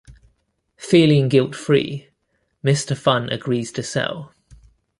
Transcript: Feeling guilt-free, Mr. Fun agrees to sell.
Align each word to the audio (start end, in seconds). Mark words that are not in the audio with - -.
Feeling 0.77 1.29
guilt-free, 1.29 2.09
Mr. 2.65 2.97
Fun 2.97 3.29
agrees 3.29 3.71
to 3.73 3.83
sell. 3.83 4.33